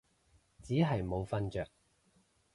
[0.63, 1.67] 只係冇瞓着